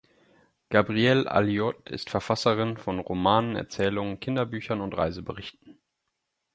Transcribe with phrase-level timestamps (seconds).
[0.69, 5.79] Gabrielle Alioth ist Verfasserin von Romanen, Erzählungen, Kinderbüchern und Reiseberichten.